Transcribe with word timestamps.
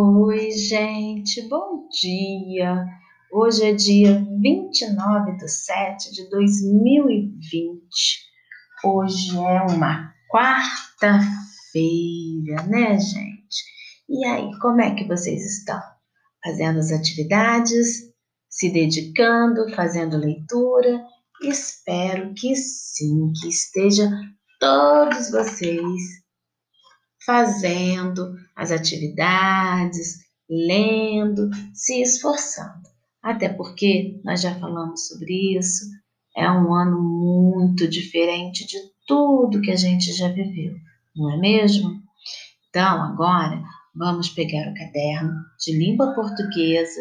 Oi, 0.00 0.52
gente, 0.52 1.42
bom 1.48 1.88
dia! 1.88 2.86
Hoje 3.32 3.64
é 3.64 3.72
dia 3.72 4.24
29 4.40 5.36
de 5.38 5.48
7 5.48 6.14
de 6.14 6.30
2020. 6.30 7.80
Hoje 8.84 9.36
é 9.36 9.60
uma 9.62 10.14
quarta-feira, 10.30 12.62
né, 12.68 12.96
gente? 12.96 13.64
E 14.08 14.24
aí, 14.24 14.56
como 14.60 14.80
é 14.80 14.94
que 14.94 15.04
vocês 15.04 15.44
estão? 15.44 15.82
Fazendo 16.44 16.78
as 16.78 16.92
atividades? 16.92 18.04
Se 18.48 18.70
dedicando? 18.70 19.68
Fazendo 19.74 20.16
leitura? 20.16 21.04
Espero 21.42 22.32
que 22.34 22.54
sim, 22.54 23.32
que 23.32 23.48
esteja 23.48 24.08
todos 24.60 25.32
vocês 25.32 26.27
fazendo 27.28 28.34
as 28.56 28.72
atividades, 28.72 30.20
lendo, 30.48 31.50
se 31.74 32.00
esforçando. 32.00 32.88
Até 33.22 33.50
porque 33.50 34.18
nós 34.24 34.40
já 34.40 34.54
falamos 34.54 35.08
sobre 35.08 35.58
isso, 35.58 35.84
é 36.34 36.50
um 36.50 36.72
ano 36.72 36.98
muito 37.02 37.86
diferente 37.86 38.66
de 38.66 38.78
tudo 39.06 39.60
que 39.60 39.70
a 39.70 39.76
gente 39.76 40.10
já 40.14 40.28
viveu, 40.28 40.74
não 41.14 41.30
é 41.30 41.36
mesmo? 41.36 42.00
Então, 42.70 43.02
agora 43.02 43.62
vamos 43.94 44.30
pegar 44.30 44.70
o 44.70 44.74
caderno 44.74 45.34
de 45.62 45.76
língua 45.76 46.14
portuguesa, 46.14 47.00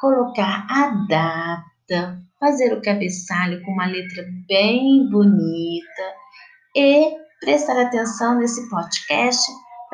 colocar 0.00 0.68
a 0.70 1.04
data, 1.08 2.22
fazer 2.38 2.72
o 2.72 2.80
cabeçalho 2.80 3.60
com 3.64 3.72
uma 3.72 3.86
letra 3.86 4.24
bem 4.46 5.10
bonita 5.10 6.14
e 6.76 7.16
prestar 7.40 7.80
atenção 7.80 8.38
nesse 8.38 8.68
podcast 8.70 9.42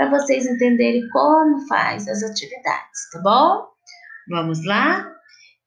para 0.00 0.09
vocês 0.09 0.46
entenderem 0.46 1.06
como 1.10 1.68
faz 1.68 2.09
as 2.09 2.22
atividades, 2.22 3.10
tá 3.12 3.20
bom? 3.22 3.66
Vamos 4.30 4.64
lá? 4.64 5.06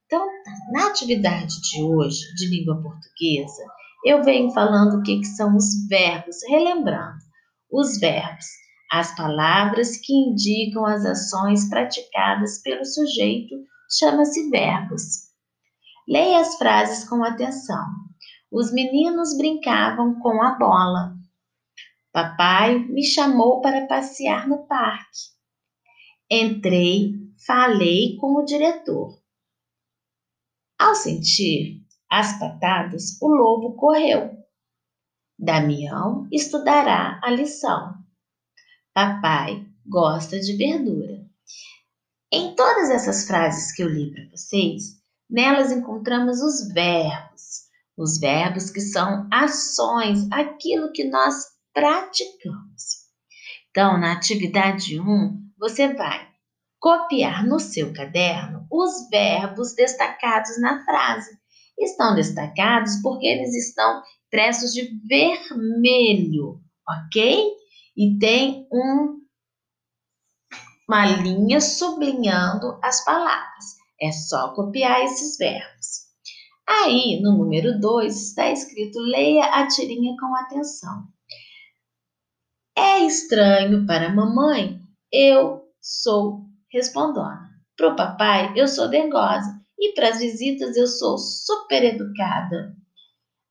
Então, 0.08 0.28
na 0.72 0.88
atividade 0.88 1.54
de 1.62 1.84
hoje, 1.84 2.34
de 2.34 2.48
língua 2.48 2.82
portuguesa, 2.82 3.64
eu 4.04 4.24
venho 4.24 4.52
falando 4.52 4.98
o 4.98 5.04
que, 5.04 5.20
que 5.20 5.28
são 5.28 5.56
os 5.56 5.88
verbos, 5.88 6.38
relembrando. 6.50 7.20
Os 7.72 8.00
verbos, 8.00 8.48
as 8.92 9.16
palavras 9.16 9.98
que 9.98 10.12
indicam 10.12 10.84
as 10.84 11.06
ações 11.06 11.70
praticadas 11.70 12.60
pelo 12.64 12.84
sujeito, 12.84 13.56
chama-se 14.00 14.50
verbos. 14.50 15.04
Leia 16.08 16.40
as 16.40 16.56
frases 16.58 17.08
com 17.08 17.24
atenção. 17.24 17.86
Os 18.52 18.74
meninos 18.74 19.38
brincavam 19.38 20.20
com 20.22 20.42
a 20.42 20.58
bola. 20.58 21.14
Papai 22.14 22.78
me 22.78 23.04
chamou 23.04 23.60
para 23.60 23.88
passear 23.88 24.48
no 24.48 24.68
parque. 24.68 25.34
Entrei, 26.30 27.16
falei 27.48 28.18
com 28.18 28.36
o 28.36 28.46
diretor. 28.46 29.20
Ao 30.78 30.94
sentir 30.94 31.82
as 32.08 32.38
patadas, 32.38 33.20
o 33.20 33.28
lobo 33.28 33.76
correu. 33.76 34.38
Damião 35.40 36.28
estudará 36.32 37.20
a 37.24 37.32
lição. 37.32 37.96
Papai 38.94 39.66
gosta 39.84 40.40
de 40.40 40.56
verdura. 40.56 41.26
Em 42.32 42.54
todas 42.54 42.92
essas 42.92 43.26
frases 43.26 43.72
que 43.72 43.82
eu 43.82 43.90
li 43.90 44.14
para 44.14 44.30
vocês, 44.30 45.02
nelas 45.28 45.72
encontramos 45.72 46.44
os 46.44 46.72
verbos. 46.72 47.64
Os 47.98 48.20
verbos 48.20 48.70
que 48.70 48.82
são 48.82 49.28
ações, 49.32 50.32
aquilo 50.32 50.92
que 50.92 51.06
nós 51.06 51.53
praticamos. 51.74 53.04
Então, 53.70 53.98
na 53.98 54.14
atividade 54.14 55.00
1, 55.00 55.52
você 55.58 55.94
vai 55.94 56.30
copiar 56.80 57.46
no 57.46 57.60
seu 57.60 57.94
caderno 57.94 58.68
os 58.70 59.10
verbos 59.10 59.74
destacados 59.74 60.60
na 60.62 60.84
frase. 60.84 61.32
Estão 61.80 62.14
destacados 62.14 63.02
porque 63.02 63.26
eles 63.26 63.56
estão 63.56 64.04
impressos 64.28 64.74
de 64.74 64.90
vermelho, 65.08 66.62
ok? 66.88 67.52
E 67.96 68.18
tem 68.20 68.68
um, 68.72 69.22
uma 70.88 71.06
linha 71.06 71.62
sublinhando 71.62 72.78
as 72.84 73.04
palavras. 73.06 73.66
É 74.02 74.12
só 74.12 74.54
copiar 74.54 75.04
esses 75.04 75.38
verbos. 75.38 76.04
Aí, 76.68 77.20
no 77.22 77.38
número 77.38 77.80
2, 77.80 78.16
está 78.16 78.50
escrito 78.52 79.00
leia 79.00 79.46
a 79.46 79.68
tirinha 79.68 80.16
com 80.20 80.36
atenção. 80.36 81.08
Estranho 83.14 83.86
para 83.86 84.08
a 84.08 84.12
mamãe, 84.12 84.80
eu 85.12 85.62
sou 85.80 86.48
respondona. 86.72 87.48
Para 87.78 87.90
o 87.90 87.96
papai, 87.96 88.52
eu 88.56 88.68
sou 88.68 88.88
dengosa. 88.90 89.54
E 89.78 89.94
para 89.94 90.10
as 90.10 90.18
visitas, 90.18 90.76
eu 90.76 90.88
sou 90.88 91.20
super 91.20 91.84
educada. 91.84 92.76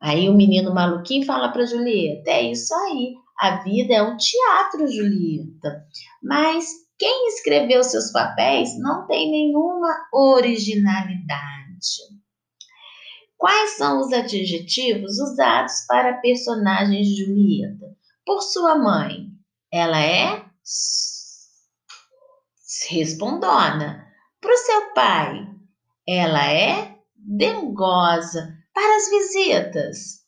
Aí 0.01 0.29
o 0.29 0.35
menino 0.35 0.75
maluquinho 0.75 1.25
fala 1.25 1.53
para 1.53 1.65
Julieta: 1.65 2.29
É 2.29 2.51
isso 2.51 2.75
aí, 2.75 3.15
a 3.39 3.63
vida 3.63 3.95
é 3.95 4.03
um 4.03 4.17
teatro, 4.17 4.89
Julieta. 4.89 5.85
Mas 6.21 6.67
quem 6.99 7.29
escreveu 7.29 7.85
seus 7.85 8.11
papéis 8.11 8.77
não 8.81 9.07
tem 9.07 9.31
nenhuma 9.31 9.97
originalidade. 10.13 11.39
Quais 13.39 13.77
são 13.77 14.01
os 14.01 14.13
adjetivos 14.13 15.21
usados 15.21 15.87
para 15.87 16.11
a 16.11 16.21
personagem 16.21 17.05
Julieta? 17.05 17.93
por 18.25 18.41
sua 18.41 18.77
mãe? 18.77 19.32
Ela 19.73 20.03
é 20.03 20.45
respondona. 22.93 24.07
Para 24.41 24.53
o 24.53 24.57
seu 24.57 24.95
pai, 24.95 25.47
ela 26.07 26.53
é 26.53 26.97
dengosa. 27.15 28.57
Para 28.73 28.97
as 28.97 29.11
visitas, 29.11 30.25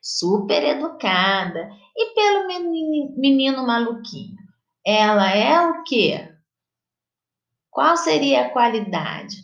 super 0.00 0.62
educada. 0.62 1.68
E 1.96 2.14
pelo 2.14 2.46
menino, 2.46 3.12
menino 3.16 3.66
maluquinho, 3.66 4.36
ela 4.84 5.30
é 5.30 5.58
o 5.60 5.82
quê? 5.84 6.32
Qual 7.70 7.96
seria 7.96 8.46
a 8.46 8.50
qualidade? 8.50 9.36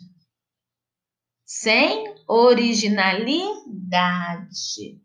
Sem 1.45 2.13
originalidade. 2.27 5.01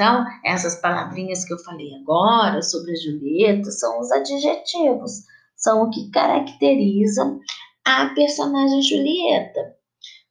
Então, 0.00 0.24
essas 0.42 0.76
palavrinhas 0.76 1.44
que 1.44 1.52
eu 1.52 1.58
falei 1.58 1.94
agora 1.96 2.62
sobre 2.62 2.92
a 2.92 2.96
Julieta 2.96 3.70
são 3.70 4.00
os 4.00 4.10
adjetivos, 4.10 5.24
são 5.54 5.82
o 5.82 5.90
que 5.90 6.10
caracterizam 6.10 7.38
a 7.84 8.06
personagem 8.14 8.80
Julieta. 8.80 9.60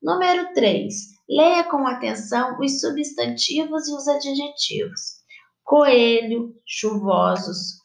Número 0.02 0.52
3. 0.56 0.92
Leia 1.30 1.64
com 1.66 1.86
atenção 1.86 2.58
os 2.60 2.82
substantivos 2.82 3.88
e 3.88 3.94
os 3.94 4.08
adjetivos. 4.08 5.02
Coelho, 5.64 6.56
chuvosos, 6.66 7.78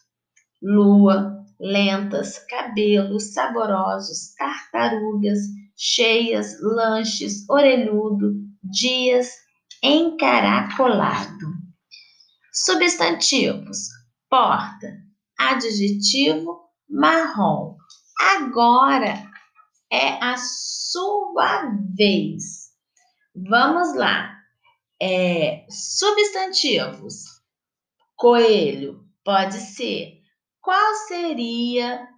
lua, 0.62 1.44
lentas, 1.60 2.38
cabelos, 2.48 3.34
saborosos, 3.34 4.34
tartarugas, 4.38 5.40
cheias, 5.76 6.58
lanches, 6.62 7.46
orelhudo, 7.46 8.32
dias, 8.62 9.28
encaracolado. 9.82 11.53
Substantivos: 12.54 13.88
porta, 14.30 14.96
adjetivo, 15.36 16.70
marrom. 16.88 17.76
Agora 18.16 19.28
é 19.90 20.22
a 20.22 20.36
sua 20.36 21.68
vez. 21.96 22.70
Vamos 23.34 23.96
lá. 23.96 24.38
É, 25.02 25.66
substantivos: 25.68 27.24
coelho, 28.14 29.04
pode 29.24 29.56
ser. 29.56 30.20
Qual 30.60 30.94
seria 31.08 32.08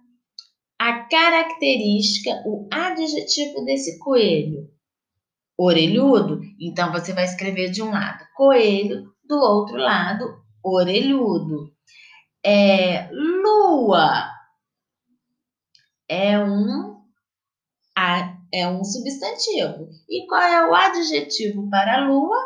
a 0.77 0.99
característica, 1.09 2.29
o 2.45 2.69
adjetivo 2.71 3.65
desse 3.65 3.97
coelho? 3.97 4.69
Orelhudo? 5.57 6.41
Então 6.61 6.91
você 6.91 7.11
vai 7.11 7.25
escrever 7.25 7.71
de 7.71 7.81
um 7.81 7.89
lado 7.89 8.23
coelho, 8.35 9.11
do 9.27 9.35
outro 9.35 9.77
lado, 9.77 10.41
orelhudo. 10.63 11.71
É, 12.45 13.09
lua 13.11 14.29
é 16.09 16.39
um, 16.39 17.01
é 18.53 18.67
um 18.67 18.83
substantivo. 18.83 19.89
E 20.09 20.25
qual 20.27 20.41
é 20.41 20.69
o 20.69 20.73
adjetivo 20.73 21.69
para 21.69 22.07
lua? 22.07 22.37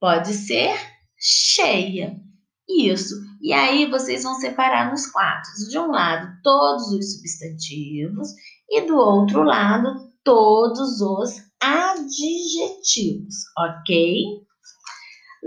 Pode 0.00 0.34
ser 0.34 0.76
cheia. 1.18 2.20
Isso. 2.68 3.14
E 3.40 3.52
aí 3.52 3.88
vocês 3.88 4.24
vão 4.24 4.34
separar 4.34 4.90
nos 4.90 5.06
quadros. 5.06 5.68
De 5.70 5.78
um 5.78 5.90
lado, 5.90 6.28
todos 6.42 6.88
os 6.88 7.14
substantivos 7.14 8.28
e 8.68 8.82
do 8.82 8.96
outro 8.96 9.42
lado, 9.42 10.10
todos 10.24 11.00
os 11.00 11.30
adjetivos, 11.60 13.34
ok? 13.56 14.45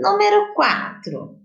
Número 0.00 0.54
4. 0.54 1.38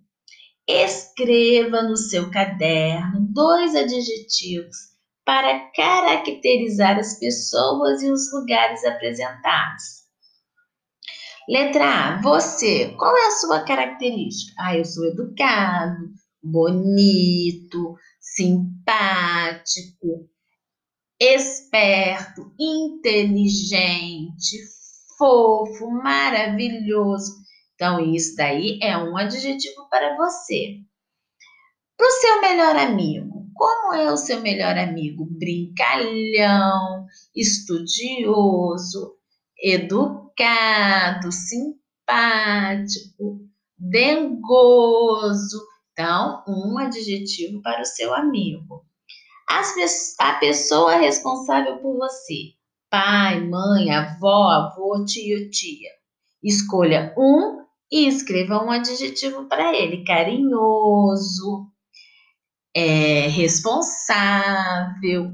Escreva 0.66 1.84
no 1.84 1.98
seu 1.98 2.32
caderno 2.32 3.28
dois 3.34 3.76
adjetivos 3.76 4.78
para 5.26 5.70
caracterizar 5.76 6.98
as 6.98 7.20
pessoas 7.20 8.02
e 8.02 8.10
os 8.10 8.32
lugares 8.32 8.82
apresentados. 8.86 10.06
Letra 11.50 11.86
A, 11.86 12.22
você, 12.22 12.96
qual 12.98 13.14
é 13.18 13.28
a 13.28 13.32
sua 13.32 13.66
característica? 13.66 14.54
Ah, 14.58 14.78
eu 14.78 14.86
sou 14.86 15.04
educado, 15.04 16.14
bonito, 16.42 17.98
simpático, 18.22 20.30
esperto, 21.20 22.54
inteligente, 22.58 24.60
fofo, 25.18 25.92
maravilhoso. 25.92 27.45
Então, 27.76 28.00
isso 28.00 28.36
daí 28.36 28.80
é 28.82 28.98
um 28.98 29.18
adjetivo 29.18 29.88
para 29.90 30.16
você. 30.16 30.80
Para 31.98 32.08
o 32.08 32.12
seu 32.12 32.42
melhor 32.42 32.76
amigo, 32.76 33.46
como 33.54 33.94
é 33.94 34.12
o 34.12 34.18
seu 34.18 34.42
melhor 34.42 34.78
amigo? 34.78 35.26
Brincalhão, 35.26 37.06
estudioso, 37.36 39.16
educado, 39.62 41.32
simpático, 41.32 42.70
dengoso. 43.78 45.62
Então, 45.92 46.44
um 46.48 46.78
adjetivo 46.78 47.62
para 47.62 47.82
o 47.82 47.86
seu 47.86 48.14
amigo. 48.14 48.86
As, 49.48 50.16
a 50.20 50.34
pessoa 50.34 50.96
responsável 50.96 51.78
por 51.78 51.98
você, 51.98 52.54
pai, 52.90 53.40
mãe, 53.40 53.92
avó, 53.92 54.50
avô, 54.50 55.06
tio, 55.06 55.50
tia. 55.50 55.92
Escolha 56.44 57.14
um 57.18 57.65
e 57.96 58.08
escreva 58.10 58.62
um 58.62 58.70
adjetivo 58.70 59.48
para 59.48 59.74
ele: 59.74 60.04
carinhoso, 60.04 61.72
é, 62.76 63.28
responsável, 63.28 65.32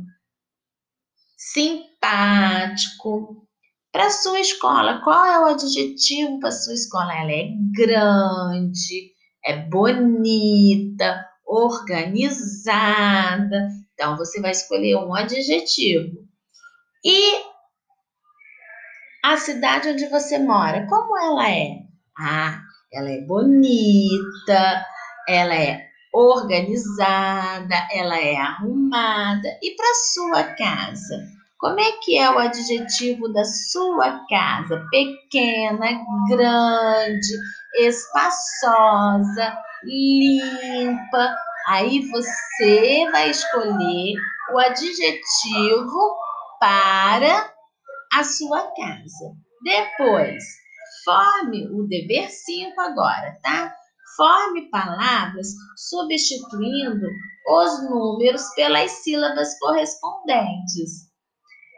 simpático. 1.35 3.47
Para 3.91 4.11
sua 4.11 4.39
escola, 4.39 5.01
qual 5.03 5.25
é 5.25 5.39
o 5.39 5.47
adjetivo 5.47 6.39
para 6.39 6.51
sua 6.51 6.75
escola? 6.75 7.11
Ela 7.13 7.31
é 7.31 7.49
grande, 7.75 9.11
é 9.43 9.57
bonita, 9.67 11.27
organizada. 11.45 13.67
Então, 13.93 14.15
você 14.15 14.39
vai 14.39 14.51
escolher 14.51 14.95
um 14.97 15.13
adjetivo. 15.13 16.15
E 17.03 17.43
a 19.25 19.35
cidade 19.35 19.89
onde 19.89 20.07
você 20.07 20.37
mora, 20.37 20.87
como 20.87 21.17
ela 21.17 21.49
é? 21.49 21.90
Ah, 22.23 22.61
ela 22.93 23.09
é 23.09 23.21
bonita, 23.21 24.85
ela 25.27 25.55
é 25.55 25.87
organizada, 26.13 27.75
ela 27.91 28.15
é 28.19 28.35
arrumada. 28.35 29.47
E 29.61 29.75
para 29.75 29.93
sua 30.13 30.43
casa? 30.55 31.17
Como 31.57 31.79
é 31.79 31.91
que 32.03 32.17
é 32.17 32.29
o 32.29 32.37
adjetivo 32.37 33.27
da 33.33 33.43
sua 33.43 34.23
casa? 34.27 34.85
Pequena, 34.91 36.03
grande, 36.29 37.33
espaçosa, 37.79 39.57
limpa. 39.83 41.35
Aí 41.67 42.07
você 42.09 43.09
vai 43.11 43.31
escolher 43.31 44.13
o 44.53 44.59
adjetivo 44.59 46.17
para 46.59 47.51
a 48.13 48.23
sua 48.23 48.61
casa. 48.75 49.35
Depois, 49.63 50.43
forme 51.03 51.67
o 51.69 51.87
dever 51.87 52.29
5 52.29 52.79
agora, 52.79 53.37
tá? 53.41 53.73
Forme 54.15 54.69
palavras 54.69 55.47
substituindo 55.77 57.07
os 57.47 57.89
números 57.89 58.43
pelas 58.55 58.91
sílabas 59.03 59.57
correspondentes. 59.59 61.09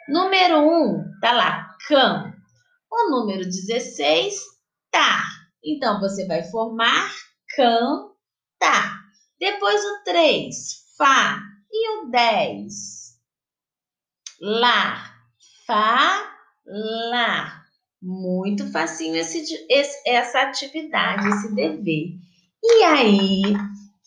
Número 0.10 0.60
1, 0.60 0.64
um, 0.64 1.20
tá 1.22 1.32
lá, 1.32 1.76
cão. 1.88 2.34
O 2.92 3.10
número 3.10 3.46
16, 3.46 4.36
tá. 4.92 5.24
Então, 5.64 6.00
você 6.00 6.28
vai 6.28 6.44
formar 6.44 7.10
cão, 7.56 8.14
tá. 8.60 9.00
Depois 9.40 9.82
o 9.84 10.04
3, 10.04 10.56
fá. 10.98 11.40
E 11.72 11.90
o 11.98 12.12
10, 12.12 12.74
lá. 14.42 15.12
Fá, 15.66 16.30
lá. 16.66 17.63
Muito 18.04 18.70
facinho 18.70 19.16
esse, 19.16 19.42
esse, 19.70 20.10
essa 20.10 20.42
atividade, 20.42 21.26
esse 21.30 21.56
dever. 21.56 22.10
E 22.62 22.84
aí, 22.84 23.42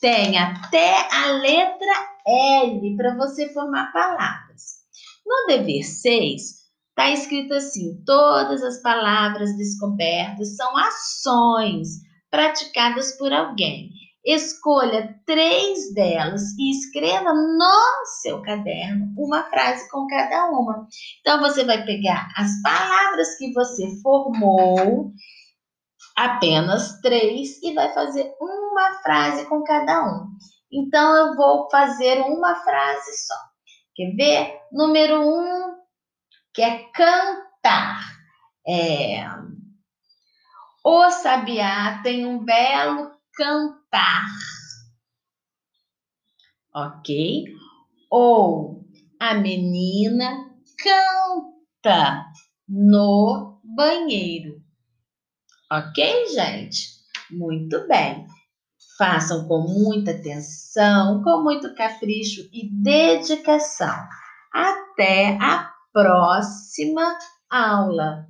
tem 0.00 0.38
até 0.38 1.08
a 1.10 1.32
letra 1.32 2.16
L 2.26 2.96
para 2.96 3.16
você 3.16 3.48
formar 3.54 3.90
palavras. 3.92 4.76
No 5.24 5.46
dever 5.46 5.82
6, 5.82 6.42
está 6.90 7.10
escrito 7.10 7.54
assim: 7.54 8.02
todas 8.04 8.62
as 8.62 8.82
palavras 8.82 9.56
descobertas 9.56 10.56
são 10.56 10.76
ações 10.76 11.88
praticadas 12.30 13.16
por 13.16 13.32
alguém. 13.32 13.90
Escolha 14.26 15.16
três 15.24 15.94
delas 15.94 16.42
e 16.58 16.72
escreva 16.72 17.32
no 17.32 18.04
seu 18.20 18.42
caderno 18.42 19.14
uma 19.16 19.44
frase 19.44 19.88
com 19.88 20.04
cada 20.08 20.50
uma. 20.50 20.88
Então, 21.20 21.38
você 21.38 21.64
vai 21.64 21.84
pegar 21.84 22.28
as 22.36 22.60
palavras 22.60 23.36
que 23.36 23.52
você 23.52 23.86
formou, 24.02 25.12
apenas 26.16 27.00
três, 27.02 27.62
e 27.62 27.72
vai 27.72 27.94
fazer 27.94 28.34
uma 28.40 28.94
frase 29.00 29.46
com 29.46 29.62
cada 29.62 30.04
um. 30.04 30.26
Então, 30.72 31.14
eu 31.14 31.36
vou 31.36 31.70
fazer 31.70 32.20
uma 32.22 32.56
frase 32.56 33.26
só. 33.26 33.34
Quer 33.94 34.10
ver? 34.16 34.60
Número 34.72 35.22
um, 35.22 35.76
que 36.52 36.62
é 36.62 36.78
cantar. 36.92 38.00
É, 38.66 39.24
o 40.84 41.10
sabiá 41.10 42.00
tem 42.02 42.26
um 42.26 42.44
belo 42.44 43.15
cantar. 43.36 44.24
Ok? 46.74 47.44
Ou 48.10 48.84
a 49.20 49.34
menina 49.34 50.50
canta 50.82 52.24
no 52.68 53.60
banheiro. 53.62 54.60
Ok, 55.70 56.26
gente? 56.28 56.96
Muito 57.30 57.86
bem. 57.86 58.26
Façam 58.98 59.46
com 59.46 59.60
muita 59.60 60.12
atenção, 60.12 61.22
com 61.22 61.42
muito 61.42 61.74
capricho 61.74 62.48
e 62.52 62.70
dedicação. 62.82 63.94
Até 64.52 65.36
a 65.40 65.70
próxima 65.92 67.18
aula. 67.50 68.26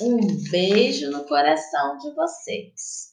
Um 0.00 0.18
beijo 0.50 1.10
no 1.10 1.24
coração 1.24 1.98
de 1.98 2.14
vocês. 2.14 3.07